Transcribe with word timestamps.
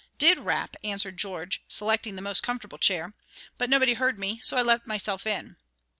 "Did 0.17 0.39
rap," 0.39 0.75
answered 0.83 1.17
George, 1.17 1.61
selecting 1.67 2.15
the 2.15 2.23
most 2.23 2.41
comfortable 2.41 2.79
chair, 2.79 3.13
"but 3.59 3.69
nobody 3.69 3.93
heard 3.93 4.17
me, 4.17 4.39
so 4.41 4.57
I 4.57 4.63
let 4.63 4.87
myself 4.87 5.27
in." 5.27 5.57